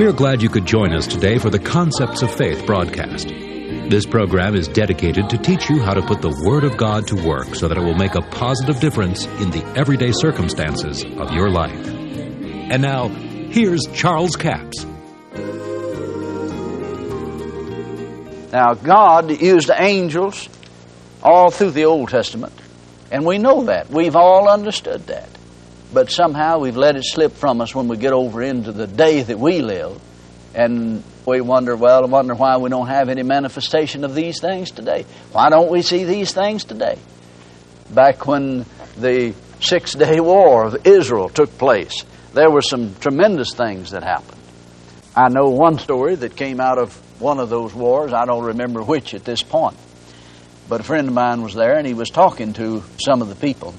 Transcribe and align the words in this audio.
We 0.00 0.06
are 0.06 0.12
glad 0.12 0.40
you 0.40 0.48
could 0.48 0.64
join 0.64 0.94
us 0.94 1.06
today 1.06 1.36
for 1.36 1.50
the 1.50 1.58
Concepts 1.58 2.22
of 2.22 2.34
Faith 2.34 2.64
broadcast. 2.64 3.28
This 3.28 4.06
program 4.06 4.54
is 4.54 4.66
dedicated 4.66 5.28
to 5.28 5.36
teach 5.36 5.68
you 5.68 5.78
how 5.82 5.92
to 5.92 6.00
put 6.00 6.22
the 6.22 6.34
Word 6.46 6.64
of 6.64 6.78
God 6.78 7.06
to 7.08 7.16
work 7.16 7.54
so 7.54 7.68
that 7.68 7.76
it 7.76 7.82
will 7.82 7.98
make 7.98 8.14
a 8.14 8.22
positive 8.22 8.80
difference 8.80 9.26
in 9.26 9.50
the 9.50 9.62
everyday 9.76 10.12
circumstances 10.12 11.04
of 11.04 11.32
your 11.32 11.50
life. 11.50 11.86
And 11.86 12.80
now, 12.80 13.08
here's 13.08 13.82
Charles 13.92 14.36
Capps. 14.36 14.86
Now, 18.54 18.72
God 18.72 19.38
used 19.38 19.70
angels 19.70 20.48
all 21.22 21.50
through 21.50 21.72
the 21.72 21.84
Old 21.84 22.08
Testament, 22.08 22.54
and 23.12 23.26
we 23.26 23.36
know 23.36 23.64
that. 23.64 23.90
We've 23.90 24.16
all 24.16 24.48
understood 24.48 25.08
that. 25.08 25.28
But 25.92 26.10
somehow 26.10 26.60
we've 26.60 26.76
let 26.76 26.96
it 26.96 27.04
slip 27.04 27.32
from 27.32 27.60
us 27.60 27.74
when 27.74 27.88
we 27.88 27.96
get 27.96 28.12
over 28.12 28.42
into 28.42 28.70
the 28.70 28.86
day 28.86 29.22
that 29.22 29.38
we 29.38 29.60
live, 29.60 30.00
and 30.54 31.02
we 31.26 31.40
wonder, 31.40 31.76
well, 31.76 32.04
I 32.04 32.06
wonder 32.06 32.34
why 32.34 32.56
we 32.58 32.70
don't 32.70 32.88
have 32.88 33.08
any 33.08 33.22
manifestation 33.22 34.04
of 34.04 34.14
these 34.14 34.40
things 34.40 34.70
today. 34.70 35.04
Why 35.32 35.48
don't 35.48 35.70
we 35.70 35.82
see 35.82 36.04
these 36.04 36.32
things 36.32 36.64
today? 36.64 36.98
Back 37.92 38.26
when 38.26 38.66
the 38.96 39.34
Six 39.60 39.94
Day 39.94 40.20
War 40.20 40.66
of 40.66 40.86
Israel 40.86 41.28
took 41.28 41.56
place, 41.58 42.04
there 42.34 42.50
were 42.50 42.62
some 42.62 42.94
tremendous 42.96 43.52
things 43.54 43.90
that 43.90 44.04
happened. 44.04 44.40
I 45.16 45.28
know 45.28 45.50
one 45.50 45.78
story 45.78 46.14
that 46.14 46.36
came 46.36 46.60
out 46.60 46.78
of 46.78 46.94
one 47.20 47.40
of 47.40 47.50
those 47.50 47.74
wars. 47.74 48.12
I 48.12 48.24
don't 48.24 48.44
remember 48.44 48.82
which 48.82 49.12
at 49.14 49.24
this 49.24 49.42
point. 49.42 49.76
But 50.68 50.80
a 50.80 50.84
friend 50.84 51.08
of 51.08 51.14
mine 51.14 51.42
was 51.42 51.54
there 51.54 51.76
and 51.76 51.86
he 51.86 51.94
was 51.94 52.10
talking 52.10 52.52
to 52.54 52.84
some 53.04 53.22
of 53.22 53.28
the 53.28 53.34
people. 53.34 53.74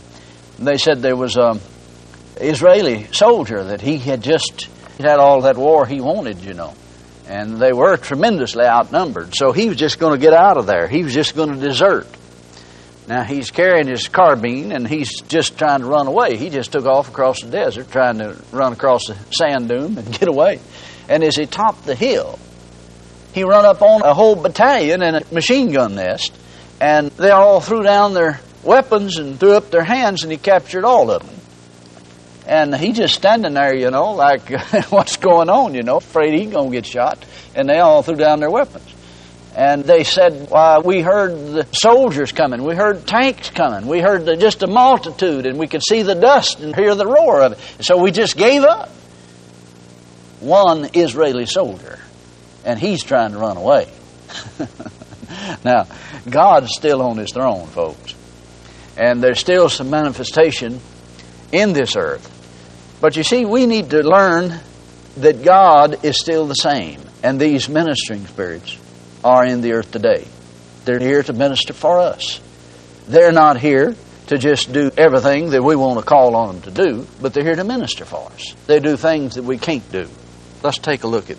They 0.59 0.77
said 0.77 1.01
there 1.01 1.15
was 1.15 1.37
a 1.37 1.59
Israeli 2.37 3.07
soldier 3.11 3.63
that 3.65 3.81
he 3.81 3.97
had 3.97 4.23
just 4.23 4.67
had 4.99 5.19
all 5.19 5.41
that 5.41 5.57
war 5.57 5.85
he 5.85 6.01
wanted, 6.01 6.41
you 6.41 6.53
know. 6.53 6.73
And 7.27 7.57
they 7.57 7.71
were 7.71 7.97
tremendously 7.97 8.65
outnumbered. 8.65 9.33
So 9.35 9.51
he 9.51 9.69
was 9.69 9.77
just 9.77 9.99
going 9.99 10.19
to 10.19 10.19
get 10.19 10.33
out 10.33 10.57
of 10.57 10.65
there. 10.65 10.87
He 10.87 11.03
was 11.03 11.13
just 11.13 11.35
going 11.35 11.53
to 11.53 11.59
desert. 11.59 12.07
Now 13.07 13.23
he's 13.23 13.51
carrying 13.51 13.87
his 13.87 14.07
carbine 14.07 14.71
and 14.71 14.87
he's 14.87 15.21
just 15.21 15.57
trying 15.57 15.79
to 15.79 15.85
run 15.85 16.07
away. 16.07 16.37
He 16.37 16.49
just 16.49 16.71
took 16.71 16.85
off 16.85 17.09
across 17.09 17.41
the 17.41 17.49
desert 17.49 17.91
trying 17.91 18.19
to 18.19 18.37
run 18.51 18.73
across 18.73 19.07
the 19.07 19.15
sand 19.31 19.69
dune 19.69 19.97
and 19.97 20.11
get 20.19 20.27
away. 20.27 20.59
And 21.09 21.23
as 21.23 21.35
he 21.35 21.45
topped 21.45 21.85
the 21.85 21.95
hill, 21.95 22.39
he 23.33 23.43
run 23.43 23.65
up 23.65 23.81
on 23.81 24.01
a 24.01 24.13
whole 24.13 24.35
battalion 24.35 25.01
in 25.01 25.15
a 25.15 25.21
machine 25.31 25.71
gun 25.71 25.95
nest, 25.95 26.33
and 26.79 27.11
they 27.11 27.29
all 27.29 27.61
threw 27.61 27.83
down 27.83 28.13
their 28.13 28.39
weapons 28.63 29.17
and 29.17 29.39
threw 29.39 29.53
up 29.53 29.71
their 29.71 29.83
hands, 29.83 30.23
and 30.23 30.31
he 30.31 30.37
captured 30.37 30.83
all 30.83 31.09
of 31.11 31.25
them. 31.25 31.40
And 32.51 32.75
he 32.75 32.91
just 32.91 33.15
standing 33.15 33.53
there, 33.53 33.73
you 33.73 33.89
know, 33.89 34.11
like, 34.11 34.49
what's 34.89 35.17
going 35.17 35.49
on, 35.49 35.73
you 35.73 35.83
know, 35.83 35.97
afraid 35.97 36.37
he's 36.37 36.51
going 36.51 36.69
to 36.69 36.75
get 36.75 36.85
shot. 36.85 37.25
And 37.55 37.67
they 37.67 37.79
all 37.79 38.03
threw 38.03 38.15
down 38.15 38.41
their 38.41 38.51
weapons. 38.51 38.93
And 39.55 39.83
they 39.83 40.03
said, 40.03 40.49
we 40.83 41.01
heard 41.01 41.31
the 41.31 41.67
soldiers 41.71 42.31
coming. 42.31 42.63
We 42.63 42.75
heard 42.75 43.07
tanks 43.07 43.49
coming. 43.49 43.87
We 43.87 44.01
heard 44.01 44.25
the, 44.25 44.35
just 44.35 44.63
a 44.63 44.67
multitude, 44.67 45.45
and 45.45 45.57
we 45.57 45.67
could 45.67 45.81
see 45.81 46.03
the 46.03 46.15
dust 46.15 46.59
and 46.59 46.75
hear 46.75 46.93
the 46.93 47.07
roar 47.07 47.41
of 47.41 47.53
it. 47.53 47.85
So 47.85 47.97
we 47.97 48.11
just 48.11 48.37
gave 48.37 48.63
up. 48.63 48.89
One 50.41 50.89
Israeli 50.93 51.45
soldier 51.45 51.99
and 52.63 52.79
he's 52.79 53.03
trying 53.03 53.31
to 53.31 53.37
run 53.37 53.57
away. 53.57 53.87
now, 55.63 55.87
God's 56.29 56.73
still 56.75 57.01
on 57.01 57.17
his 57.17 57.31
throne, 57.33 57.67
folks. 57.67 58.15
And 58.97 59.21
there's 59.21 59.39
still 59.39 59.69
some 59.69 59.89
manifestation 59.89 60.79
in 61.51 61.73
this 61.73 61.95
earth. 61.95 62.40
But 63.01 63.17
you 63.17 63.23
see, 63.23 63.45
we 63.45 63.65
need 63.65 63.89
to 63.89 64.03
learn 64.03 64.59
that 65.17 65.43
God 65.43 66.05
is 66.05 66.19
still 66.19 66.45
the 66.45 66.53
same. 66.53 67.01
And 67.23 67.39
these 67.39 67.67
ministering 67.67 68.25
spirits 68.27 68.77
are 69.23 69.45
in 69.45 69.61
the 69.61 69.73
earth 69.73 69.91
today. 69.91 70.27
They're 70.85 70.99
here 70.99 71.23
to 71.23 71.33
minister 71.33 71.73
for 71.73 71.99
us. 71.99 72.39
They're 73.07 73.31
not 73.31 73.59
here 73.59 73.95
to 74.27 74.37
just 74.37 74.71
do 74.71 74.91
everything 74.97 75.49
that 75.49 75.63
we 75.63 75.75
want 75.75 75.99
to 75.99 76.05
call 76.05 76.35
on 76.35 76.55
them 76.55 76.61
to 76.63 76.71
do, 76.71 77.07
but 77.21 77.33
they're 77.33 77.43
here 77.43 77.55
to 77.55 77.63
minister 77.63 78.05
for 78.05 78.27
us. 78.31 78.55
They 78.67 78.79
do 78.79 78.95
things 78.95 79.35
that 79.35 79.43
we 79.43 79.57
can't 79.57 79.89
do. 79.91 80.07
Let's 80.63 80.77
take 80.77 81.03
a 81.03 81.07
look 81.07 81.29
at 81.29 81.37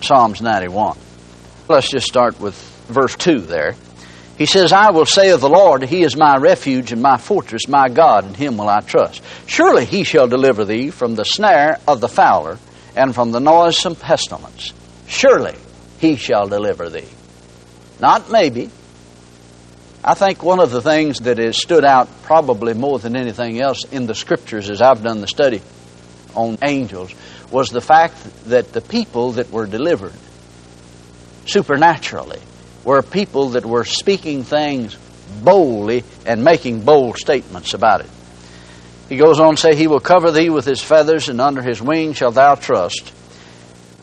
Psalms 0.00 0.40
91. 0.40 0.96
Let's 1.68 1.90
just 1.90 2.06
start 2.06 2.38
with 2.38 2.54
verse 2.88 3.16
2 3.16 3.40
there. 3.40 3.74
He 4.36 4.46
says, 4.46 4.72
I 4.72 4.90
will 4.90 5.06
say 5.06 5.30
of 5.30 5.40
the 5.40 5.48
Lord, 5.48 5.84
He 5.84 6.02
is 6.02 6.16
my 6.16 6.36
refuge 6.36 6.90
and 6.90 7.00
my 7.00 7.18
fortress, 7.18 7.68
my 7.68 7.88
God, 7.88 8.26
in 8.26 8.34
Him 8.34 8.56
will 8.56 8.68
I 8.68 8.80
trust. 8.80 9.22
Surely 9.46 9.84
He 9.84 10.02
shall 10.02 10.26
deliver 10.26 10.64
thee 10.64 10.90
from 10.90 11.14
the 11.14 11.24
snare 11.24 11.78
of 11.86 12.00
the 12.00 12.08
fowler 12.08 12.58
and 12.96 13.14
from 13.14 13.30
the 13.30 13.38
noisome 13.38 13.94
pestilence. 13.94 14.72
Surely 15.06 15.54
He 16.00 16.16
shall 16.16 16.48
deliver 16.48 16.90
thee. 16.90 17.08
Not 18.00 18.30
maybe. 18.30 18.70
I 20.02 20.14
think 20.14 20.42
one 20.42 20.60
of 20.60 20.72
the 20.72 20.82
things 20.82 21.20
that 21.20 21.38
has 21.38 21.56
stood 21.56 21.84
out 21.84 22.08
probably 22.24 22.74
more 22.74 22.98
than 22.98 23.16
anything 23.16 23.60
else 23.60 23.84
in 23.84 24.06
the 24.06 24.14
Scriptures 24.16 24.68
as 24.68 24.82
I've 24.82 25.02
done 25.02 25.20
the 25.20 25.28
study 25.28 25.62
on 26.34 26.58
angels 26.62 27.14
was 27.52 27.68
the 27.68 27.80
fact 27.80 28.16
that 28.46 28.72
the 28.72 28.80
people 28.80 29.32
that 29.32 29.50
were 29.50 29.66
delivered 29.66 30.12
supernaturally 31.46 32.40
were 32.84 33.02
people 33.02 33.50
that 33.50 33.64
were 33.64 33.84
speaking 33.84 34.44
things 34.44 34.96
boldly 35.42 36.04
and 36.26 36.44
making 36.44 36.80
bold 36.80 37.16
statements 37.16 37.74
about 37.74 38.00
it. 38.00 38.10
He 39.08 39.16
goes 39.16 39.40
on 39.40 39.56
to 39.56 39.60
say, 39.60 39.74
He 39.74 39.86
will 39.86 40.00
cover 40.00 40.30
thee 40.30 40.50
with 40.50 40.64
His 40.64 40.82
feathers, 40.82 41.28
and 41.28 41.40
under 41.40 41.62
His 41.62 41.82
wings 41.82 42.16
shalt 42.16 42.34
thou 42.34 42.54
trust. 42.54 43.12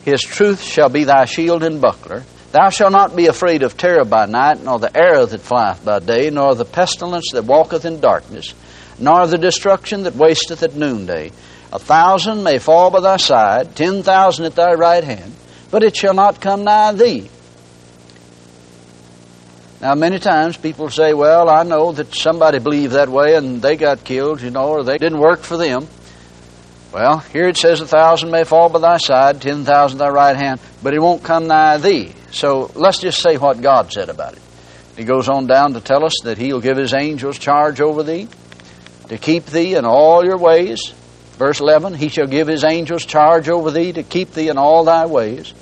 His 0.04 0.20
truth 0.20 0.62
shall 0.62 0.88
be 0.88 1.04
thy 1.04 1.24
shield 1.24 1.62
and 1.62 1.80
buckler. 1.80 2.24
Thou 2.52 2.70
shalt 2.70 2.92
not 2.92 3.16
be 3.16 3.26
afraid 3.26 3.62
of 3.62 3.76
terror 3.76 4.04
by 4.04 4.26
night, 4.26 4.62
nor 4.62 4.78
the 4.78 4.94
arrow 4.96 5.26
that 5.26 5.40
flieth 5.40 5.84
by 5.84 6.00
day, 6.00 6.30
nor 6.30 6.54
the 6.54 6.64
pestilence 6.64 7.30
that 7.32 7.44
walketh 7.44 7.84
in 7.84 8.00
darkness, 8.00 8.54
nor 8.98 9.26
the 9.26 9.38
destruction 9.38 10.02
that 10.02 10.16
wasteth 10.16 10.62
at 10.62 10.74
noonday. 10.74 11.32
A 11.72 11.78
thousand 11.78 12.42
may 12.42 12.58
fall 12.58 12.90
by 12.90 13.00
thy 13.00 13.16
side, 13.16 13.74
ten 13.74 14.02
thousand 14.02 14.44
at 14.44 14.54
thy 14.54 14.74
right 14.74 15.02
hand, 15.02 15.32
but 15.70 15.82
it 15.82 15.96
shall 15.96 16.14
not 16.14 16.40
come 16.40 16.64
nigh 16.64 16.92
thee. 16.92 17.30
Now, 19.82 19.96
many 19.96 20.20
times 20.20 20.56
people 20.56 20.90
say, 20.90 21.12
well, 21.12 21.50
I 21.50 21.64
know 21.64 21.90
that 21.90 22.14
somebody 22.14 22.60
believed 22.60 22.92
that 22.92 23.08
way 23.08 23.34
and 23.34 23.60
they 23.60 23.74
got 23.76 24.04
killed, 24.04 24.40
you 24.40 24.50
know, 24.50 24.68
or 24.68 24.84
they 24.84 24.96
didn't 24.96 25.18
work 25.18 25.40
for 25.40 25.56
them. 25.56 25.88
Well, 26.92 27.18
here 27.18 27.48
it 27.48 27.56
says, 27.56 27.80
a 27.80 27.86
thousand 27.88 28.30
may 28.30 28.44
fall 28.44 28.68
by 28.68 28.78
thy 28.78 28.98
side, 28.98 29.42
ten 29.42 29.64
thousand 29.64 29.98
thy 29.98 30.08
right 30.08 30.36
hand, 30.36 30.60
but 30.84 30.94
it 30.94 31.00
won't 31.00 31.24
come 31.24 31.48
nigh 31.48 31.78
thee. 31.78 32.12
So 32.30 32.70
let's 32.76 33.00
just 33.00 33.20
say 33.20 33.38
what 33.38 33.60
God 33.60 33.92
said 33.92 34.08
about 34.08 34.34
it. 34.34 34.42
He 34.96 35.02
goes 35.02 35.28
on 35.28 35.48
down 35.48 35.72
to 35.72 35.80
tell 35.80 36.04
us 36.04 36.14
that 36.22 36.38
He'll 36.38 36.60
give 36.60 36.76
His 36.76 36.94
angels 36.94 37.36
charge 37.36 37.80
over 37.80 38.04
thee, 38.04 38.28
to 39.08 39.18
keep 39.18 39.46
thee 39.46 39.74
in 39.74 39.84
all 39.84 40.24
your 40.24 40.38
ways. 40.38 40.90
Verse 41.38 41.58
11 41.58 41.94
He 41.94 42.08
shall 42.08 42.28
give 42.28 42.46
His 42.46 42.62
angels 42.62 43.04
charge 43.04 43.48
over 43.48 43.72
thee 43.72 43.92
to 43.94 44.04
keep 44.04 44.30
thee 44.32 44.48
in 44.48 44.58
all 44.58 44.84
thy 44.84 45.06
ways. 45.06 45.52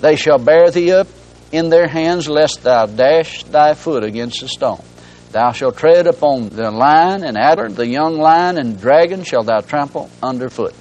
They 0.00 0.14
shall 0.14 0.38
bear 0.38 0.70
thee 0.70 0.92
up 0.92 1.08
in 1.54 1.68
their 1.68 1.86
hands, 1.86 2.28
lest 2.28 2.64
thou 2.64 2.86
dash 2.86 3.44
thy 3.44 3.74
foot 3.74 4.02
against 4.02 4.42
a 4.42 4.48
stone. 4.48 4.82
Thou 5.30 5.52
shalt 5.52 5.76
tread 5.76 6.08
upon 6.08 6.48
the 6.48 6.70
lion 6.72 7.22
and 7.22 7.38
adder, 7.38 7.68
the 7.68 7.86
young 7.86 8.18
lion 8.18 8.58
and 8.58 8.80
dragon 8.80 9.22
shall 9.22 9.44
thou 9.44 9.60
trample 9.60 10.10
underfoot. 10.20 10.74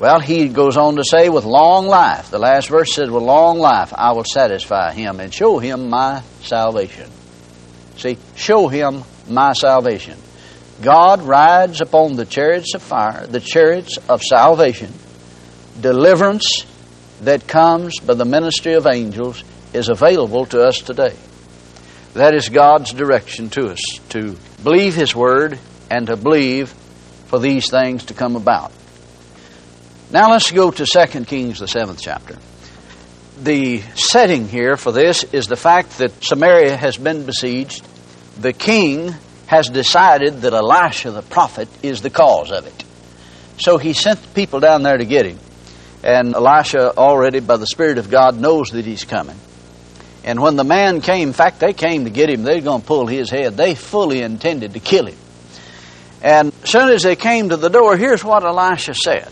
Well, 0.00 0.20
he 0.20 0.48
goes 0.48 0.78
on 0.78 0.96
to 0.96 1.04
say, 1.04 1.28
with 1.28 1.44
long 1.44 1.86
life, 1.86 2.30
the 2.30 2.38
last 2.38 2.68
verse 2.68 2.94
says, 2.94 3.10
with 3.10 3.22
long 3.22 3.58
life 3.58 3.92
I 3.94 4.12
will 4.12 4.24
satisfy 4.24 4.92
him 4.92 5.20
and 5.20 5.32
show 5.32 5.58
him 5.58 5.90
my 5.90 6.22
salvation. 6.40 7.10
See, 7.96 8.16
show 8.34 8.68
him 8.68 9.02
my 9.28 9.52
salvation. 9.52 10.18
God 10.82 11.22
rides 11.22 11.80
upon 11.80 12.16
the 12.16 12.24
chariots 12.24 12.74
of 12.74 12.82
fire, 12.82 13.26
the 13.26 13.40
chariots 13.40 13.98
of 14.08 14.22
salvation. 14.22 14.92
Deliverance 15.80 16.66
that 17.22 17.46
comes 17.46 17.98
by 18.00 18.14
the 18.14 18.24
ministry 18.24 18.74
of 18.74 18.86
angels 18.86 19.42
is 19.72 19.88
available 19.88 20.46
to 20.46 20.62
us 20.62 20.78
today. 20.78 21.14
That 22.14 22.34
is 22.34 22.48
God's 22.48 22.92
direction 22.92 23.50
to 23.50 23.70
us 23.70 23.80
to 24.10 24.36
believe 24.62 24.94
His 24.94 25.14
Word 25.14 25.58
and 25.90 26.06
to 26.06 26.16
believe 26.16 26.68
for 27.26 27.38
these 27.38 27.70
things 27.70 28.06
to 28.06 28.14
come 28.14 28.36
about. 28.36 28.72
Now 30.10 30.30
let's 30.30 30.50
go 30.50 30.70
to 30.70 30.86
2 30.86 31.24
Kings, 31.24 31.58
the 31.58 31.66
seventh 31.66 32.00
chapter. 32.00 32.38
The 33.42 33.80
setting 33.96 34.46
here 34.46 34.76
for 34.76 34.92
this 34.92 35.24
is 35.24 35.48
the 35.48 35.56
fact 35.56 35.98
that 35.98 36.22
Samaria 36.22 36.76
has 36.76 36.96
been 36.96 37.26
besieged. 37.26 37.84
The 38.40 38.52
king 38.52 39.12
has 39.46 39.68
decided 39.68 40.42
that 40.42 40.52
Elisha 40.52 41.10
the 41.10 41.22
prophet 41.22 41.68
is 41.82 42.00
the 42.00 42.10
cause 42.10 42.52
of 42.52 42.66
it. 42.66 42.84
So 43.58 43.78
he 43.78 43.92
sent 43.92 44.34
people 44.34 44.60
down 44.60 44.82
there 44.82 44.96
to 44.96 45.04
get 45.04 45.26
him. 45.26 45.38
And 46.04 46.34
Elisha, 46.34 46.94
already 46.98 47.40
by 47.40 47.56
the 47.56 47.66
Spirit 47.66 47.96
of 47.96 48.10
God, 48.10 48.38
knows 48.38 48.68
that 48.70 48.84
he's 48.84 49.04
coming. 49.04 49.36
And 50.22 50.42
when 50.42 50.56
the 50.56 50.64
man 50.64 51.00
came, 51.00 51.28
in 51.28 51.34
fact, 51.34 51.60
they 51.60 51.72
came 51.72 52.04
to 52.04 52.10
get 52.10 52.28
him, 52.28 52.42
they're 52.42 52.60
going 52.60 52.82
to 52.82 52.86
pull 52.86 53.06
his 53.06 53.30
head. 53.30 53.56
They 53.56 53.74
fully 53.74 54.20
intended 54.20 54.74
to 54.74 54.80
kill 54.80 55.06
him. 55.06 55.16
And 56.22 56.52
as 56.62 56.70
soon 56.70 56.90
as 56.90 57.02
they 57.02 57.16
came 57.16 57.48
to 57.48 57.56
the 57.56 57.70
door, 57.70 57.96
here's 57.96 58.22
what 58.22 58.44
Elisha 58.44 58.94
said 58.94 59.30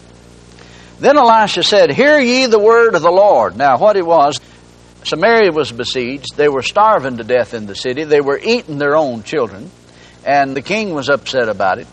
Then 0.98 1.19
Elisha 1.19 1.62
said, 1.62 1.90
Hear 1.90 2.19
ye 2.19 2.46
the 2.46 2.58
word 2.58 2.94
of 2.94 3.02
the 3.02 3.10
Lord. 3.10 3.54
Now, 3.54 3.76
what 3.78 3.96
it 3.96 4.06
was, 4.06 4.40
Samaria 5.04 5.52
was 5.52 5.72
besieged. 5.72 6.36
They 6.36 6.48
were 6.48 6.62
starving 6.62 7.18
to 7.18 7.25
death 7.25 7.52
in 7.52 7.66
the 7.66 7.75
city. 7.75 8.04
They 8.04 8.22
were 8.22 8.38
eating 8.38 8.78
their 8.78 8.96
own 8.96 9.25
children. 9.25 9.70
And 10.25 10.56
the 10.56 10.62
king 10.62 10.94
was 10.94 11.10
upset 11.10 11.50
about 11.50 11.78
it. 11.78 11.86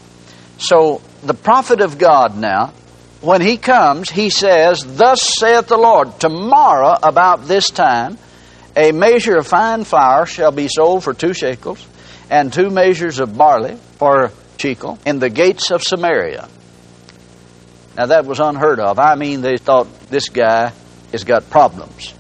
So, 0.58 1.02
the 1.22 1.34
prophet 1.34 1.82
of 1.82 1.98
God 1.98 2.38
now, 2.38 2.74
when 3.22 3.42
he 3.42 3.58
comes, 3.58 4.10
he 4.10 4.30
says, 4.30 4.84
Thus 4.98 5.22
saith 5.22 5.68
the 5.68 5.78
Lord, 5.78 6.20
tomorrow 6.20 6.96
about 7.02 7.46
this 7.46 7.70
time, 7.70 8.18
a 8.76 8.92
measure 8.92 9.38
of 9.38 9.48
fine 9.48 9.84
flour 9.84 10.26
shall 10.26 10.52
be 10.52 10.68
sold 10.68 11.04
for 11.04 11.14
two 11.14 11.34
shekels, 11.34 11.86
and 12.30 12.54
two 12.54 12.70
measures 12.70 13.20
of 13.20 13.38
barley 13.38 13.78
for 13.98 14.32
shekel 14.58 15.00
in 15.06 15.20
the 15.20 15.30
gates 15.30 15.72
of 15.72 15.84
Samaria. 15.84 16.48
Now 17.98 18.06
that 18.06 18.26
was 18.26 18.40
unheard 18.40 18.80
of. 18.80 19.00
I 19.00 19.16
mean, 19.16 19.42
they 19.42 19.58
thought 19.58 19.88
this 20.10 20.30
guy 20.30 20.72
has 21.12 21.24
got 21.24 21.50
problems. 21.50 22.14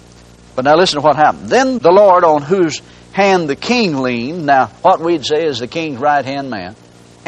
But 0.55 0.65
now 0.65 0.75
listen 0.75 0.99
to 0.99 1.05
what 1.05 1.15
happened. 1.15 1.49
Then 1.49 1.77
the 1.77 1.91
Lord, 1.91 2.23
on 2.25 2.41
whose 2.41 2.81
hand 3.13 3.47
the 3.47 3.55
king 3.55 3.97
leaned, 3.97 4.45
now 4.45 4.67
what 4.81 4.99
we'd 4.99 5.25
say 5.25 5.45
is 5.45 5.59
the 5.59 5.67
king's 5.67 5.99
right 5.99 6.25
hand 6.25 6.49
man, 6.49 6.75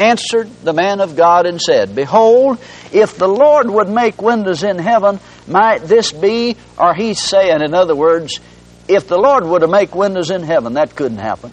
answered 0.02 0.50
the 0.62 0.72
man 0.72 1.00
of 1.00 1.16
God 1.16 1.46
and 1.46 1.60
said, 1.60 1.94
Behold, 1.94 2.58
if 2.92 3.16
the 3.16 3.28
Lord 3.28 3.70
would 3.70 3.88
make 3.88 4.20
windows 4.20 4.62
in 4.62 4.78
heaven, 4.78 5.20
might 5.46 5.78
this 5.82 6.12
be? 6.12 6.56
Or 6.78 6.94
he's 6.94 7.20
saying, 7.20 7.62
in 7.62 7.74
other 7.74 7.94
words, 7.94 8.40
if 8.88 9.08
the 9.08 9.18
Lord 9.18 9.44
were 9.44 9.60
to 9.60 9.68
make 9.68 9.94
windows 9.94 10.30
in 10.30 10.42
heaven, 10.42 10.74
that 10.74 10.94
couldn't 10.96 11.18
happen. 11.18 11.52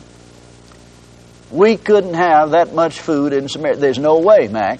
We 1.51 1.77
couldn't 1.77 2.13
have 2.13 2.51
that 2.51 2.73
much 2.73 2.99
food 2.99 3.33
in 3.33 3.49
Samaria. 3.49 3.77
There's 3.77 3.97
no 3.97 4.19
way, 4.19 4.47
Mac. 4.47 4.79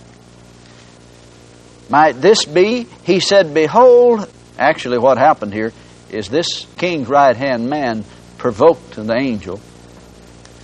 Might 1.90 2.14
this 2.14 2.46
be? 2.46 2.86
He 3.04 3.20
said, 3.20 3.54
Behold, 3.54 4.30
actually, 4.58 5.00
what 5.00 5.18
happened 5.18 5.54
here 5.54 5.74
is 6.12 6.30
this 6.30 6.66
king's 6.78 7.08
right 7.08 7.36
hand 7.36 7.70
man 7.70 8.04
provoked 8.38 8.96
the 8.96 9.16
angel. 9.16 9.60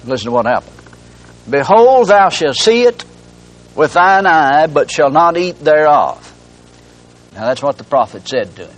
Listen 0.05 0.25
to 0.25 0.31
what 0.31 0.45
happened. 0.45 0.74
Behold, 1.49 2.07
thou 2.07 2.29
shalt 2.29 2.55
see 2.55 2.83
it 2.83 3.03
with 3.75 3.93
thine 3.93 4.25
eye, 4.25 4.67
but 4.67 4.89
shall 4.89 5.11
not 5.11 5.37
eat 5.37 5.59
thereof. 5.59 6.31
Now, 7.33 7.45
that's 7.45 7.61
what 7.61 7.77
the 7.77 7.83
prophet 7.83 8.27
said 8.27 8.55
to 8.55 8.67
him. 8.67 8.77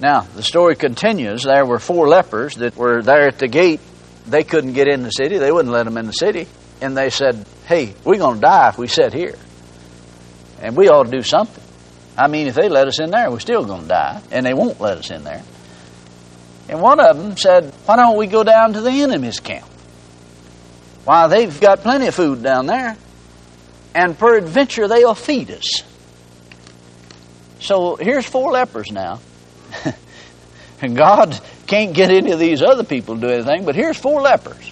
Now, 0.00 0.20
the 0.20 0.42
story 0.42 0.76
continues. 0.76 1.44
There 1.44 1.64
were 1.66 1.78
four 1.78 2.08
lepers 2.08 2.56
that 2.56 2.76
were 2.76 3.02
there 3.02 3.26
at 3.28 3.38
the 3.38 3.48
gate. 3.48 3.80
They 4.26 4.44
couldn't 4.44 4.72
get 4.72 4.88
in 4.88 5.02
the 5.02 5.10
city, 5.10 5.38
they 5.38 5.52
wouldn't 5.52 5.72
let 5.72 5.84
them 5.84 5.98
in 5.98 6.06
the 6.06 6.12
city. 6.12 6.46
And 6.80 6.96
they 6.96 7.10
said, 7.10 7.44
Hey, 7.66 7.94
we're 8.04 8.18
going 8.18 8.36
to 8.36 8.40
die 8.40 8.68
if 8.70 8.78
we 8.78 8.86
sit 8.86 9.12
here. 9.12 9.34
And 10.60 10.76
we 10.76 10.88
ought 10.88 11.04
to 11.04 11.10
do 11.10 11.22
something. 11.22 11.62
I 12.16 12.28
mean, 12.28 12.46
if 12.46 12.54
they 12.54 12.68
let 12.68 12.86
us 12.86 13.00
in 13.00 13.10
there, 13.10 13.30
we're 13.30 13.40
still 13.40 13.64
going 13.64 13.82
to 13.82 13.88
die, 13.88 14.22
and 14.30 14.46
they 14.46 14.54
won't 14.54 14.80
let 14.80 14.98
us 14.98 15.10
in 15.10 15.24
there. 15.24 15.42
And 16.68 16.80
one 16.80 17.00
of 17.00 17.18
them 17.18 17.36
said, 17.36 17.72
Why 17.86 17.96
don't 17.96 18.16
we 18.16 18.26
go 18.26 18.44
down 18.44 18.72
to 18.74 18.80
the 18.80 18.90
enemy's 18.90 19.40
camp? 19.40 19.66
Why, 21.04 21.26
they've 21.28 21.60
got 21.60 21.80
plenty 21.80 22.06
of 22.06 22.14
food 22.14 22.42
down 22.42 22.66
there, 22.66 22.96
and 23.94 24.18
peradventure 24.18 24.88
they'll 24.88 25.14
feed 25.14 25.50
us. 25.50 25.82
So 27.60 27.96
here's 27.96 28.26
four 28.26 28.52
lepers 28.52 28.90
now. 28.90 29.20
and 30.82 30.96
God 30.96 31.38
can't 31.66 31.94
get 31.94 32.10
any 32.10 32.32
of 32.32 32.38
these 32.38 32.62
other 32.62 32.84
people 32.84 33.16
to 33.16 33.20
do 33.20 33.28
anything, 33.28 33.64
but 33.64 33.74
here's 33.74 33.96
four 33.96 34.20
lepers 34.20 34.70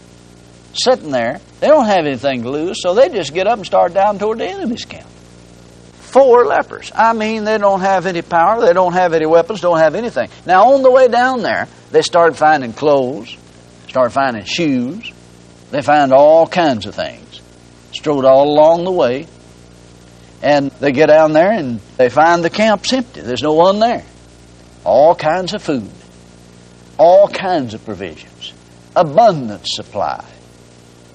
sitting 0.75 1.11
there. 1.11 1.41
They 1.61 1.69
don't 1.69 1.87
have 1.87 2.07
anything 2.07 2.43
to 2.43 2.51
lose, 2.51 2.83
so 2.83 2.95
they 2.95 3.09
just 3.09 3.35
get 3.35 3.47
up 3.47 3.59
and 3.59 3.67
start 3.67 3.95
down 3.95 4.19
toward 4.19 4.39
the 4.39 4.47
enemy's 4.47 4.85
camp 4.85 5.09
four 6.13 6.45
lepers. 6.45 6.93
I 6.95 7.15
mean, 7.15 7.45
they 7.45 7.57
don't 7.57 7.81
have 7.81 8.07
any 8.07 8.21
power, 8.21 8.61
they 8.61 8.75
don't 8.75 8.93
have 8.93 9.15
any 9.15 9.25
weapons, 9.25 9.63
don't 9.63 9.79
have 9.79 9.95
anything. 9.95 10.29
Now, 10.45 10.73
on 10.75 10.83
the 10.83 10.91
way 10.91 11.09
down 11.09 11.43
there, 11.43 11.69
they 11.91 12.03
started 12.03 12.37
finding 12.37 12.75
clothes, 12.75 13.35
started 13.89 14.11
finding 14.11 14.45
shoes, 14.45 15.11
they 15.73 15.81
find 15.83 16.13
all 16.13 16.47
kinds 16.47 16.87
of 16.87 16.95
things, 16.95 17.41
strode 17.93 18.27
all 18.27 18.49
along 18.49 18.85
the 18.85 18.93
way. 18.93 19.27
And 20.43 20.71
they 20.73 20.93
get 20.93 21.07
down 21.07 21.33
there 21.33 21.51
and 21.51 21.81
they 21.97 22.09
find 22.09 22.45
the 22.45 22.51
camp's 22.51 22.93
empty. 22.93 23.23
There's 23.23 23.43
no 23.43 23.55
one 23.55 23.79
there. 23.79 24.05
All 24.85 25.15
kinds 25.15 25.55
of 25.55 25.63
food, 25.63 25.91
all 26.99 27.27
kinds 27.27 27.75
of 27.75 27.85
provisions, 27.85 28.53
abundant 28.95 29.63
supply. 29.65 30.25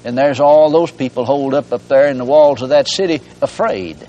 And 0.04 0.18
there's 0.18 0.40
all 0.40 0.72
those 0.72 0.92
people 0.92 1.24
holed 1.24 1.54
up 1.54 1.72
up 1.72 1.88
there 1.88 2.08
in 2.08 2.18
the 2.18 2.26
walls 2.26 2.62
of 2.62 2.70
that 2.70 2.88
city 2.88 3.22
afraid 3.42 4.08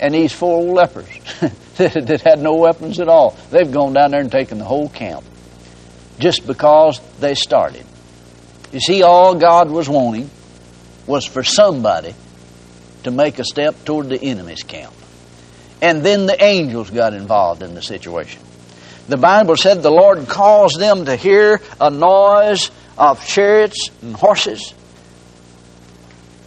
and 0.00 0.14
these 0.14 0.32
four 0.32 0.62
lepers 0.62 1.08
that 1.76 2.22
had 2.24 2.40
no 2.40 2.54
weapons 2.54 3.00
at 3.00 3.08
all. 3.08 3.36
They've 3.50 3.70
gone 3.70 3.92
down 3.92 4.12
there 4.12 4.20
and 4.20 4.30
taken 4.30 4.58
the 4.58 4.64
whole 4.64 4.88
camp 4.88 5.24
just 6.18 6.46
because 6.46 7.00
they 7.18 7.34
started. 7.34 7.84
You 8.72 8.80
see, 8.80 9.02
all 9.02 9.34
God 9.36 9.70
was 9.70 9.88
wanting 9.88 10.30
was 11.06 11.24
for 11.24 11.42
somebody 11.42 12.14
to 13.04 13.10
make 13.10 13.38
a 13.38 13.44
step 13.44 13.84
toward 13.84 14.08
the 14.08 14.20
enemy's 14.20 14.62
camp. 14.62 14.92
And 15.80 16.02
then 16.02 16.26
the 16.26 16.42
angels 16.42 16.90
got 16.90 17.14
involved 17.14 17.62
in 17.62 17.74
the 17.74 17.82
situation. 17.82 18.42
The 19.08 19.16
Bible 19.16 19.56
said 19.56 19.82
the 19.82 19.90
Lord 19.90 20.26
caused 20.26 20.80
them 20.80 21.04
to 21.04 21.14
hear 21.14 21.60
a 21.80 21.90
noise 21.90 22.70
of 22.98 23.24
chariots 23.24 23.90
and 24.02 24.16
horses. 24.16 24.74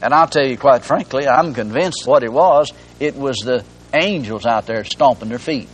And 0.01 0.13
I'll 0.13 0.27
tell 0.27 0.45
you 0.45 0.57
quite 0.57 0.83
frankly, 0.83 1.27
I'm 1.27 1.53
convinced 1.53 2.05
what 2.05 2.23
it 2.23 2.31
was 2.31 2.73
it 2.99 3.15
was 3.15 3.37
the 3.37 3.63
angels 3.93 4.45
out 4.45 4.65
there 4.65 4.83
stomping 4.83 5.29
their 5.29 5.39
feet. 5.39 5.69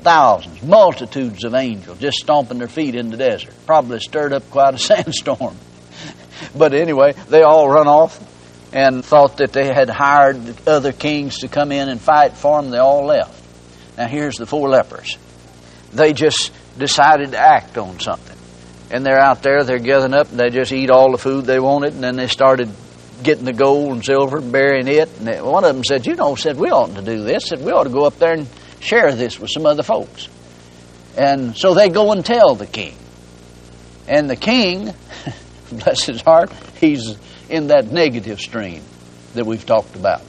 Thousands, 0.00 0.62
multitudes 0.62 1.44
of 1.44 1.54
angels 1.54 1.98
just 1.98 2.18
stomping 2.18 2.58
their 2.58 2.68
feet 2.68 2.94
in 2.94 3.10
the 3.10 3.16
desert. 3.16 3.54
Probably 3.66 4.00
stirred 4.00 4.32
up 4.32 4.48
quite 4.50 4.74
a 4.74 4.78
sandstorm. 4.78 5.56
But 6.56 6.74
anyway, 6.74 7.12
they 7.28 7.42
all 7.42 7.68
run 7.68 7.88
off 7.88 8.20
and 8.72 9.04
thought 9.04 9.36
that 9.38 9.52
they 9.52 9.66
had 9.66 9.88
hired 9.88 10.66
other 10.66 10.92
kings 10.92 11.38
to 11.38 11.48
come 11.48 11.70
in 11.70 11.88
and 11.88 12.00
fight 12.00 12.32
for 12.32 12.60
them. 12.60 12.70
They 12.70 12.78
all 12.78 13.06
left. 13.06 13.42
Now 13.96 14.08
here's 14.08 14.36
the 14.36 14.46
four 14.46 14.68
lepers. 14.68 15.16
They 15.92 16.12
just 16.12 16.52
decided 16.76 17.32
to 17.32 17.38
act 17.38 17.78
on 17.78 18.00
something. 18.00 18.36
And 18.90 19.06
they're 19.06 19.20
out 19.20 19.42
there, 19.42 19.64
they're 19.64 19.78
gathering 19.78 20.14
up, 20.14 20.30
and 20.30 20.38
they 20.38 20.50
just 20.50 20.72
eat 20.72 20.90
all 20.90 21.12
the 21.12 21.18
food 21.18 21.46
they 21.46 21.60
wanted, 21.60 21.94
and 21.94 22.02
then 22.02 22.16
they 22.16 22.26
started 22.26 22.70
getting 23.22 23.44
the 23.44 23.52
gold 23.52 23.92
and 23.92 24.04
silver 24.04 24.38
and 24.38 24.52
burying 24.52 24.88
it. 24.88 25.08
And 25.20 25.44
one 25.44 25.64
of 25.64 25.74
them 25.74 25.84
said, 25.84 26.06
You 26.06 26.14
know, 26.14 26.34
said 26.34 26.56
we 26.56 26.70
oughtn't 26.70 26.98
to 26.98 27.04
do 27.04 27.22
this. 27.22 27.46
Said 27.46 27.60
we 27.64 27.72
ought 27.72 27.84
to 27.84 27.90
go 27.90 28.04
up 28.04 28.18
there 28.18 28.34
and 28.34 28.46
share 28.80 29.12
this 29.12 29.38
with 29.38 29.50
some 29.50 29.66
other 29.66 29.82
folks. 29.82 30.28
And 31.16 31.56
so 31.56 31.74
they 31.74 31.88
go 31.88 32.12
and 32.12 32.24
tell 32.24 32.54
the 32.54 32.66
king. 32.66 32.96
And 34.08 34.28
the 34.28 34.36
king, 34.36 34.92
bless 35.72 36.04
his 36.04 36.20
heart, 36.20 36.52
he's 36.80 37.16
in 37.48 37.68
that 37.68 37.90
negative 37.90 38.40
stream 38.40 38.82
that 39.34 39.46
we've 39.46 39.64
talked 39.64 39.96
about. 39.96 40.22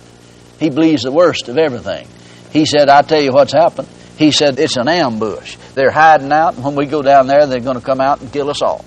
He 0.59 0.69
believes 0.69 1.03
the 1.03 1.11
worst 1.11 1.49
of 1.49 1.57
everything. 1.57 2.07
He 2.51 2.65
said, 2.65 2.89
I 2.89 3.01
tell 3.01 3.21
you 3.21 3.33
what's 3.33 3.53
happened. 3.53 3.89
He 4.17 4.31
said, 4.31 4.59
It's 4.59 4.77
an 4.77 4.87
ambush. 4.87 5.57
They're 5.73 5.91
hiding 5.91 6.31
out, 6.31 6.55
and 6.55 6.63
when 6.63 6.75
we 6.75 6.85
go 6.85 7.01
down 7.01 7.27
there, 7.27 7.45
they're 7.45 7.59
going 7.59 7.79
to 7.79 7.85
come 7.85 7.99
out 7.99 8.21
and 8.21 8.31
kill 8.31 8.49
us 8.49 8.61
all. 8.61 8.85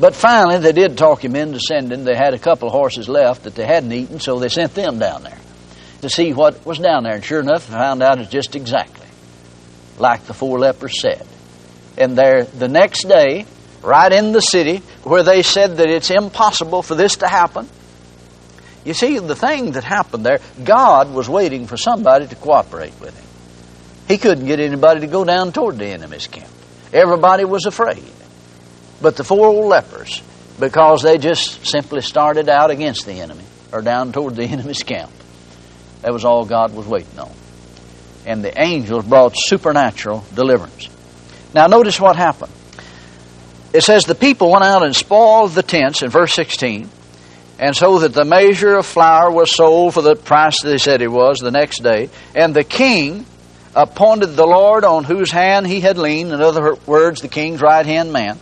But 0.00 0.16
finally, 0.16 0.58
they 0.58 0.72
did 0.72 0.98
talk 0.98 1.24
him 1.24 1.36
into 1.36 1.60
sending. 1.60 2.04
They 2.04 2.16
had 2.16 2.34
a 2.34 2.38
couple 2.38 2.66
of 2.66 2.72
horses 2.72 3.08
left 3.08 3.44
that 3.44 3.54
they 3.54 3.64
hadn't 3.64 3.92
eaten, 3.92 4.18
so 4.18 4.40
they 4.40 4.48
sent 4.48 4.74
them 4.74 4.98
down 4.98 5.22
there 5.22 5.38
to 6.02 6.08
see 6.08 6.32
what 6.32 6.66
was 6.66 6.78
down 6.78 7.04
there. 7.04 7.14
And 7.14 7.24
sure 7.24 7.40
enough, 7.40 7.68
they 7.68 7.74
found 7.74 8.02
out 8.02 8.18
it's 8.18 8.30
just 8.30 8.56
exactly 8.56 9.06
like 9.98 10.24
the 10.24 10.34
four 10.34 10.58
lepers 10.58 11.00
said. 11.00 11.26
And 11.96 12.18
there, 12.18 12.44
the 12.44 12.68
next 12.68 13.04
day, 13.06 13.46
right 13.84 14.12
in 14.12 14.32
the 14.32 14.40
city 14.40 14.78
where 15.02 15.22
they 15.22 15.42
said 15.42 15.76
that 15.76 15.88
it's 15.88 16.10
impossible 16.10 16.82
for 16.82 16.94
this 16.94 17.16
to 17.16 17.28
happen. 17.28 17.68
You 18.84 18.94
see, 18.94 19.18
the 19.18 19.36
thing 19.36 19.72
that 19.72 19.84
happened 19.84 20.26
there, 20.26 20.40
God 20.62 21.12
was 21.12 21.28
waiting 21.28 21.66
for 21.66 21.76
somebody 21.76 22.26
to 22.26 22.34
cooperate 22.36 22.98
with 23.00 23.16
him. 23.16 23.24
He 24.08 24.18
couldn't 24.18 24.46
get 24.46 24.60
anybody 24.60 25.00
to 25.00 25.06
go 25.06 25.24
down 25.24 25.52
toward 25.52 25.78
the 25.78 25.86
enemy's 25.86 26.26
camp. 26.26 26.50
Everybody 26.92 27.44
was 27.44 27.64
afraid 27.64 28.04
but 29.04 29.16
the 29.16 29.24
four 29.24 29.48
old 29.48 29.66
lepers 29.66 30.22
because 30.58 31.02
they 31.02 31.18
just 31.18 31.66
simply 31.66 32.00
started 32.00 32.48
out 32.48 32.70
against 32.70 33.04
the 33.04 33.12
enemy 33.12 33.44
or 33.70 33.82
down 33.82 34.12
toward 34.12 34.34
the 34.34 34.44
enemy's 34.54 34.82
camp. 34.82 35.12
That 36.00 36.12
was 36.12 36.24
all 36.24 36.46
God 36.46 36.74
was 36.74 36.86
waiting 36.86 37.18
on. 37.18 37.32
And 38.26 38.42
the 38.42 38.58
angels 38.58 39.04
brought 39.04 39.34
supernatural 39.36 40.24
deliverance. 40.34 40.88
Now, 41.52 41.66
notice 41.66 42.00
what 42.00 42.16
happened. 42.16 42.52
It 43.74 43.82
says, 43.82 44.04
The 44.04 44.14
people 44.14 44.52
went 44.52 44.64
out 44.64 44.84
and 44.84 44.94
spoiled 44.94 45.50
the 45.50 45.64
tents 45.64 46.02
in 46.02 46.08
verse 46.08 46.32
16, 46.32 46.88
and 47.58 47.76
so 47.76 47.98
that 47.98 48.14
the 48.14 48.24
measure 48.24 48.76
of 48.76 48.86
flour 48.86 49.32
was 49.32 49.50
sold 49.50 49.94
for 49.94 50.00
the 50.00 50.14
price 50.14 50.54
they 50.62 50.78
said 50.78 51.02
it 51.02 51.10
was 51.10 51.38
the 51.40 51.50
next 51.50 51.82
day. 51.82 52.08
And 52.36 52.54
the 52.54 52.62
king 52.62 53.26
appointed 53.74 54.36
the 54.36 54.46
Lord 54.46 54.84
on 54.84 55.02
whose 55.02 55.32
hand 55.32 55.66
he 55.66 55.80
had 55.80 55.98
leaned, 55.98 56.32
in 56.32 56.40
other 56.40 56.76
words, 56.86 57.20
the 57.20 57.28
king's 57.28 57.60
right 57.60 57.84
hand 57.84 58.12
man, 58.12 58.38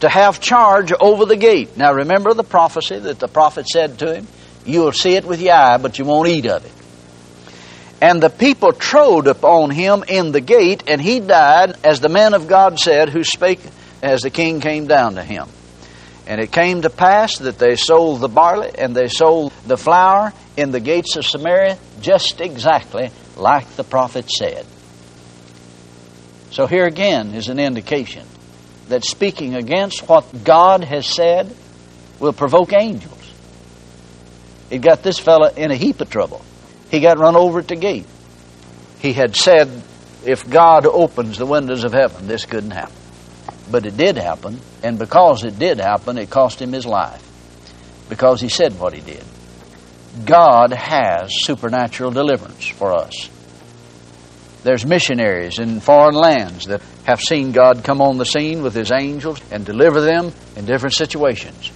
to 0.00 0.08
have 0.08 0.40
charge 0.40 0.92
over 0.92 1.24
the 1.24 1.36
gate. 1.36 1.76
Now 1.76 1.92
remember 1.92 2.34
the 2.34 2.42
prophecy 2.42 2.98
that 2.98 3.20
the 3.20 3.28
prophet 3.28 3.68
said 3.68 4.00
to 4.00 4.12
him? 4.12 4.26
You'll 4.66 4.90
see 4.90 5.14
it 5.14 5.24
with 5.24 5.40
your 5.40 5.54
eye, 5.54 5.76
but 5.76 6.00
you 6.00 6.04
won't 6.04 6.28
eat 6.28 6.46
of 6.46 6.64
it. 6.64 6.72
And 8.00 8.20
the 8.20 8.28
people 8.28 8.72
trode 8.72 9.28
upon 9.28 9.70
him 9.70 10.02
in 10.08 10.32
the 10.32 10.40
gate, 10.40 10.82
and 10.88 11.00
he 11.00 11.20
died, 11.20 11.76
as 11.84 12.00
the 12.00 12.08
man 12.08 12.34
of 12.34 12.48
God 12.48 12.80
said, 12.80 13.08
who 13.08 13.22
spake 13.22 13.60
as 14.04 14.20
the 14.20 14.30
king 14.30 14.60
came 14.60 14.86
down 14.86 15.14
to 15.14 15.24
him. 15.24 15.48
And 16.26 16.40
it 16.40 16.52
came 16.52 16.82
to 16.82 16.90
pass 16.90 17.38
that 17.38 17.58
they 17.58 17.76
sold 17.76 18.20
the 18.20 18.28
barley 18.28 18.70
and 18.78 18.94
they 18.94 19.08
sold 19.08 19.52
the 19.66 19.76
flour 19.76 20.32
in 20.56 20.70
the 20.70 20.80
gates 20.80 21.16
of 21.16 21.26
Samaria 21.26 21.78
just 22.00 22.40
exactly 22.40 23.10
like 23.36 23.68
the 23.76 23.84
prophet 23.84 24.30
said. 24.30 24.66
So 26.50 26.66
here 26.66 26.86
again 26.86 27.34
is 27.34 27.48
an 27.48 27.58
indication 27.58 28.26
that 28.88 29.04
speaking 29.04 29.54
against 29.54 30.08
what 30.08 30.44
God 30.44 30.84
has 30.84 31.06
said 31.06 31.54
will 32.20 32.32
provoke 32.32 32.72
angels. 32.72 33.12
It 34.70 34.78
got 34.78 35.02
this 35.02 35.18
fellow 35.18 35.48
in 35.48 35.70
a 35.70 35.76
heap 35.76 36.00
of 36.00 36.10
trouble. 36.10 36.44
He 36.90 37.00
got 37.00 37.18
run 37.18 37.36
over 37.36 37.58
at 37.60 37.68
the 37.68 37.76
gate. 37.76 38.06
He 39.00 39.12
had 39.12 39.34
said, 39.34 39.82
if 40.24 40.48
God 40.48 40.86
opens 40.86 41.38
the 41.38 41.46
windows 41.46 41.84
of 41.84 41.92
heaven, 41.92 42.28
this 42.28 42.44
couldn't 42.44 42.70
happen. 42.70 43.03
But 43.70 43.86
it 43.86 43.96
did 43.96 44.16
happen, 44.16 44.60
and 44.82 44.98
because 44.98 45.44
it 45.44 45.58
did 45.58 45.80
happen, 45.80 46.18
it 46.18 46.30
cost 46.30 46.60
him 46.60 46.72
his 46.72 46.86
life. 46.86 47.22
Because 48.08 48.40
he 48.40 48.48
said 48.48 48.78
what 48.78 48.92
he 48.92 49.00
did. 49.00 49.24
God 50.24 50.72
has 50.72 51.30
supernatural 51.44 52.10
deliverance 52.10 52.66
for 52.66 52.92
us. 52.92 53.30
There's 54.62 54.86
missionaries 54.86 55.58
in 55.58 55.80
foreign 55.80 56.14
lands 56.14 56.66
that 56.66 56.82
have 57.04 57.20
seen 57.20 57.52
God 57.52 57.84
come 57.84 58.00
on 58.00 58.16
the 58.16 58.24
scene 58.24 58.62
with 58.62 58.74
his 58.74 58.92
angels 58.92 59.40
and 59.50 59.64
deliver 59.64 60.00
them 60.00 60.32
in 60.56 60.64
different 60.64 60.94
situations. 60.94 61.70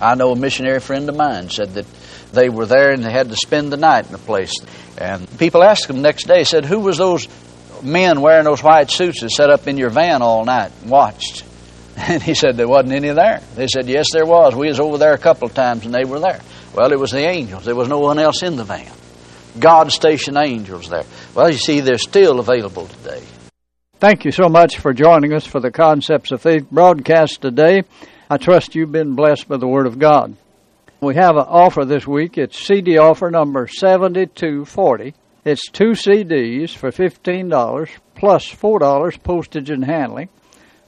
I 0.00 0.14
know 0.14 0.32
a 0.32 0.36
missionary 0.36 0.80
friend 0.80 1.08
of 1.08 1.16
mine 1.16 1.50
said 1.50 1.74
that 1.74 1.86
they 2.32 2.48
were 2.48 2.66
there 2.66 2.92
and 2.92 3.04
they 3.04 3.12
had 3.12 3.28
to 3.30 3.36
spend 3.36 3.72
the 3.72 3.76
night 3.76 4.08
in 4.08 4.14
a 4.14 4.18
place. 4.18 4.54
And 4.98 5.26
people 5.38 5.62
asked 5.62 5.88
him 5.88 6.02
next 6.02 6.26
day, 6.26 6.44
said, 6.44 6.64
Who 6.64 6.80
was 6.80 6.98
those 6.98 7.28
men 7.82 8.20
wearing 8.20 8.44
those 8.44 8.62
white 8.62 8.90
suits 8.90 9.20
that 9.20 9.30
sat 9.30 9.50
up 9.50 9.66
in 9.66 9.76
your 9.76 9.90
van 9.90 10.22
all 10.22 10.44
night 10.44 10.72
and 10.82 10.90
watched? 10.90 11.44
And 11.96 12.20
he 12.20 12.34
said, 12.34 12.56
There 12.56 12.66
wasn't 12.66 12.94
any 12.94 13.10
there. 13.12 13.40
They 13.54 13.68
said, 13.68 13.86
Yes, 13.86 14.06
there 14.12 14.26
was. 14.26 14.56
We 14.56 14.66
was 14.66 14.80
over 14.80 14.98
there 14.98 15.14
a 15.14 15.18
couple 15.18 15.46
of 15.46 15.54
times 15.54 15.86
and 15.86 15.94
they 15.94 16.04
were 16.04 16.18
there. 16.18 16.40
Well, 16.74 16.92
it 16.92 16.98
was 16.98 17.12
the 17.12 17.24
angels. 17.24 17.64
There 17.64 17.76
was 17.76 17.88
no 17.88 18.00
one 18.00 18.18
else 18.18 18.42
in 18.42 18.56
the 18.56 18.64
van. 18.64 18.90
God 19.60 19.92
stationed 19.92 20.36
angels 20.36 20.88
there. 20.88 21.04
Well, 21.34 21.50
you 21.50 21.58
see, 21.58 21.78
they're 21.78 21.98
still 21.98 22.40
available 22.40 22.88
today. 22.88 23.22
Thank 24.00 24.24
you 24.24 24.32
so 24.32 24.48
much 24.48 24.78
for 24.78 24.92
joining 24.92 25.32
us 25.32 25.46
for 25.46 25.60
the 25.60 25.70
Concepts 25.70 26.32
of 26.32 26.42
Faith 26.42 26.68
broadcast 26.68 27.40
today. 27.40 27.84
I 28.28 28.38
trust 28.38 28.74
you've 28.74 28.90
been 28.90 29.14
blessed 29.14 29.48
by 29.48 29.56
the 29.56 29.68
Word 29.68 29.86
of 29.86 29.98
God. 29.98 30.36
We 31.00 31.14
have 31.14 31.36
an 31.36 31.46
offer 31.46 31.84
this 31.84 32.06
week. 32.06 32.36
It's 32.36 32.58
CD 32.58 32.98
offer 32.98 33.30
number 33.30 33.68
7240. 33.68 35.14
It's 35.46 35.68
two 35.68 35.90
CDs 35.90 36.74
for 36.74 36.90
$15 36.90 37.90
plus 38.14 38.48
$4 38.48 39.22
postage 39.22 39.68
and 39.68 39.84
handling, 39.84 40.30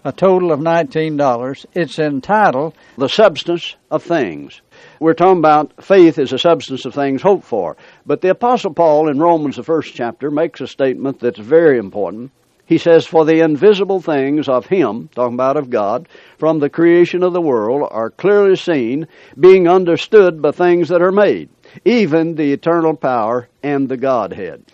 a 0.03 0.13
total 0.13 0.51
of 0.51 0.61
$19. 0.61 1.67
It's 1.75 1.99
entitled 1.99 2.75
The 2.97 3.11
Substance 3.11 3.77
of 3.91 4.03
Things. 4.03 4.63
We're 4.99 5.13
talking 5.13 5.41
about 5.41 5.85
faith 5.85 6.19
is 6.19 6.33
a 6.33 6.39
substance 6.39 6.87
of 6.87 6.95
things 6.95 7.21
hoped 7.21 7.45
for. 7.45 7.77
But 8.07 8.23
the 8.23 8.31
Apostle 8.31 8.73
Paul 8.73 9.11
in 9.11 9.19
Romans, 9.19 9.57
the 9.57 9.63
first 9.63 9.95
chapter, 9.95 10.31
makes 10.31 10.63
a 10.63 10.67
statement 10.67 11.21
that's 11.21 11.39
very 11.39 11.79
important. 11.79 12.31
He 12.65 12.79
says, 12.79 13.07
For 13.07 13.27
the 13.27 13.45
invisible 13.45 14.01
things 14.01 14.49
of 14.49 14.65
Him, 14.65 15.11
talking 15.15 15.35
about 15.35 15.59
of 15.59 15.69
God, 15.69 16.09
from 16.39 16.61
the 16.61 16.71
creation 16.71 17.23
of 17.23 17.35
the 17.35 17.43
world 17.43 17.87
are 17.91 18.09
clearly 18.09 18.57
seen, 18.57 19.07
being 19.39 19.69
understood 19.69 20.41
by 20.41 20.53
things 20.53 20.89
that 20.89 21.03
are 21.03 21.13
made, 21.13 21.51
even 21.85 22.35
the 22.35 22.53
eternal 22.53 22.95
power 22.95 23.49
and 23.63 23.89
the 23.89 23.97
Godhead. 23.97 24.65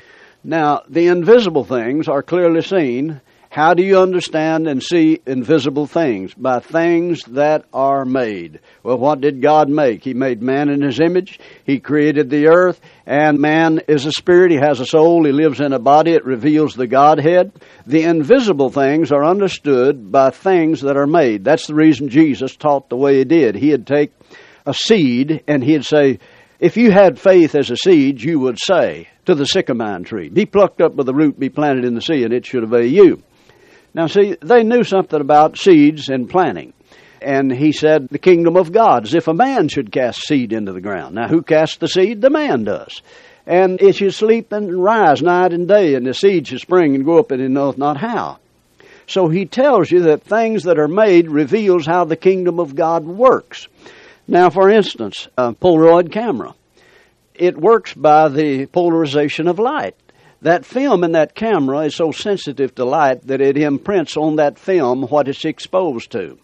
Now, 0.45 0.83
the 0.89 1.07
invisible 1.07 1.65
things 1.65 2.09
are 2.09 2.23
clearly 2.23 2.63
seen. 2.63 3.21
How 3.49 3.75
do 3.75 3.83
you 3.83 3.99
understand 3.99 4.67
and 4.67 4.83
see 4.83 5.21
invisible 5.27 5.87
things? 5.87 6.33
By 6.33 6.61
things 6.61 7.23
that 7.25 7.67
are 7.71 8.07
made. 8.07 8.61
Well, 8.83 8.97
what 8.97 9.21
did 9.21 9.43
God 9.43 9.69
make? 9.69 10.03
He 10.03 10.15
made 10.15 10.41
man 10.43 10.71
in 10.71 10.81
His 10.81 10.99
image. 10.99 11.39
He 11.65 11.79
created 11.79 12.31
the 12.31 12.49
earth, 12.49 12.81
and 13.05 13.39
man 13.39 13.83
is 13.89 14.07
a 14.07 14.11
spirit. 14.13 14.53
He 14.53 14.57
has 14.57 14.81
a 14.81 14.87
soul. 14.87 15.27
He 15.27 15.33
lives 15.33 15.61
in 15.61 15.75
a 15.75 15.79
body. 15.79 16.13
It 16.13 16.25
reveals 16.25 16.75
the 16.75 16.87
Godhead. 16.87 17.53
The 17.87 18.05
invisible 18.05 18.71
things 18.71 19.13
are 19.13 19.23
understood 19.23 20.11
by 20.11 20.31
things 20.31 20.81
that 20.81 20.97
are 20.97 21.07
made. 21.07 21.45
That's 21.45 21.67
the 21.67 21.75
reason 21.75 22.09
Jesus 22.09 22.57
taught 22.57 22.89
the 22.89 22.97
way 22.97 23.19
He 23.19 23.25
did. 23.25 23.55
He'd 23.55 23.87
take 23.87 24.13
a 24.65 24.73
seed 24.73 25.45
and 25.47 25.63
He'd 25.63 25.85
say, 25.85 26.21
if 26.63 26.77
you 26.77 26.93
had 26.93 27.19
faith 27.19 27.57
as 27.57 27.73
a 27.73 27.77
seed, 27.77 28.23
you 28.23 28.39
would 28.39 28.57
say 28.57 29.09
to 29.27 29.35
the 29.35 29.45
sycamore 29.45 29.99
tree, 30.05 30.29
Be 30.29 30.47
plucked 30.47 30.81
up 30.81 30.95
by 30.95 31.03
the 31.03 31.13
root, 31.13 31.37
be 31.37 31.49
planted 31.49 31.85
in 31.85 31.97
the 31.97 32.01
sea, 32.01 32.23
and 32.23 32.33
it 32.33 32.47
should 32.47 32.63
obey 32.63 32.87
you. 32.87 33.21
Now, 33.93 34.07
see, 34.07 34.37
they 34.41 34.63
knew 34.63 34.85
something 34.85 35.21
about 35.21 35.59
seeds 35.59 36.09
and 36.09 36.31
planting. 36.31 36.73
And 37.21 37.53
he 37.53 37.73
said, 37.73 38.07
The 38.09 38.21
kingdom 38.21 38.57
of 38.57 38.71
God 38.71 39.07
is 39.07 39.15
if 39.15 39.27
a 39.27 39.35
man 39.35 39.69
should 39.71 39.91
cast 39.91 40.23
seed 40.23 40.53
into 40.53 40.73
the 40.73 40.81
ground. 40.81 41.17
Now, 41.17 41.27
who 41.27 41.43
casts 41.43 41.79
the 41.79 41.89
seed? 41.89 42.21
The 42.21 42.31
man 42.31 42.63
does. 42.63 43.03
And 43.45 43.83
it 43.83 43.97
should 43.97 44.15
sleep 44.15 44.53
and 44.53 44.85
rise 44.85 45.21
night 45.21 45.53
and 45.53 45.67
day, 45.67 45.97
and 45.97 46.07
the 46.07 46.15
seed 46.15 46.47
should 46.47 46.61
spring 46.61 46.95
and 46.95 47.05
grow 47.05 47.19
up, 47.19 47.33
and 47.33 47.43
he 47.43 47.49
knoweth 47.49 47.77
not 47.77 47.97
how. 47.97 48.39
So 49.09 49.29
he 49.29 49.47
tells 49.47 49.91
you 49.91 50.03
that 50.03 50.23
things 50.23 50.63
that 50.63 50.79
are 50.79 50.87
made 50.87 51.29
reveals 51.29 51.87
how 51.87 52.05
the 52.05 52.15
kingdom 52.15 52.61
of 52.61 52.77
God 52.77 53.05
works. 53.05 53.67
Now, 54.29 54.51
for 54.51 54.71
instance, 54.71 55.29
a 55.37 55.53
Polaroid 55.53 56.13
camera. 56.13 56.55
It 57.35 57.57
works 57.57 57.95
by 57.95 58.29
the 58.29 58.67
polarization 58.67 59.49
of 59.49 59.59
light 59.59 59.97
that 60.43 60.67
film 60.67 61.05
in 61.05 61.13
that 61.13 61.35
camera 61.35 61.81
is 61.81 61.95
so 61.95 62.11
sensitive 62.11 62.75
to 62.75 62.85
light 62.85 63.27
that 63.29 63.41
it 63.41 63.57
imprints 63.57 64.17
on 64.17 64.37
that 64.37 64.59
film 64.59 65.03
what 65.05 65.29
it's 65.29 65.45
exposed 65.45 66.11
to. 66.11 66.37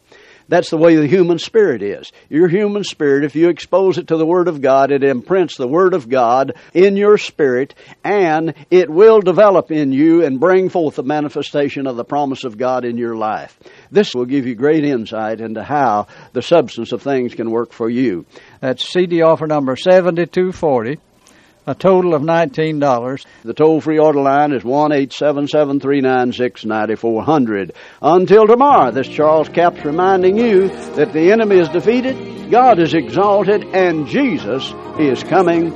That's 0.49 0.71
the 0.71 0.79
way 0.79 0.97
the 0.97 1.07
human 1.07 1.39
spirit 1.39 1.83
is. 1.83 2.11
Your 2.31 2.49
human 2.49 2.83
spirit, 2.83 3.25
if 3.25 3.37
you 3.37 3.51
expose 3.51 3.99
it 3.99 4.09
to 4.09 4.17
the 4.17 4.27
Word 4.27 4.49
of 4.49 4.63
God, 4.63 4.91
it 4.91 5.05
imprints 5.05 5.57
the 5.57 5.69
Word 5.69 5.93
of 5.93 6.09
God 6.09 6.55
in 6.73 6.97
your 6.97 7.19
spirit, 7.19 7.75
and 8.03 8.55
it 8.71 8.89
will 8.89 9.21
develop 9.21 9.71
in 9.71 9.93
you 9.93 10.25
and 10.25 10.41
bring 10.41 10.71
forth 10.71 10.97
the 10.97 11.03
manifestation 11.03 11.87
of 11.87 11.97
the 11.97 12.05
promise 12.05 12.45
of 12.45 12.57
God 12.57 12.87
in 12.87 12.97
your 12.97 13.15
life. 13.15 13.59
This 13.91 14.15
will 14.15 14.25
give 14.25 14.47
you 14.47 14.55
great 14.55 14.85
insight 14.85 15.41
into 15.41 15.63
how 15.63 16.07
the 16.33 16.43
substance 16.43 16.93
of 16.93 17.03
things 17.03 17.35
can 17.35 17.51
work 17.51 17.73
for 17.73 17.91
you. 17.91 18.25
That's 18.61 18.89
CD 18.91 19.23
offer 19.23 19.47
number 19.47 19.77
7240 19.77 20.99
a 21.69 21.75
total 21.75 22.15
of 22.15 22.23
$19. 22.23 23.27
The 23.45 23.53
toll 23.53 23.81
free 23.83 23.99
order 23.99 24.21
line 24.21 24.53
is 24.53 24.65
1 24.65 24.91
877 24.91 25.81
396 25.81 26.65
9400. 26.65 27.75
Until 28.01 28.47
tomorrow, 28.47 28.91
this 28.91 29.07
Charles 29.07 29.51
Capps 29.51 29.85
reminding 29.85 30.39
you 30.39 30.69
that 30.95 31.13
the 31.13 31.31
enemy 31.31 31.59
is 31.59 31.69
defeated, 31.69 32.51
God 32.51 32.81
is 32.81 32.95
exalted, 32.95 33.65
and 33.75 34.07
Jesus 34.07 34.73
is 34.99 35.23
coming 35.23 35.71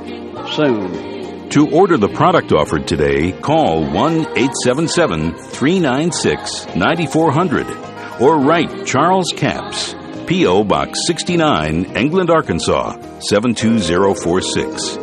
soon. 0.51 1.49
To 1.51 1.69
order 1.69 1.97
the 1.97 2.09
product 2.09 2.51
offered 2.51 2.87
today, 2.87 3.31
call 3.31 3.83
1 3.83 3.93
877 3.93 5.33
396 5.33 6.75
9400 6.75 7.67
or 8.19 8.39
write 8.39 8.87
Charles 8.87 9.31
Capps, 9.35 9.93
P.O. 10.25 10.63
Box 10.63 10.97
69, 11.05 11.95
England, 11.95 12.31
Arkansas 12.31 12.93
72046. 13.19 15.02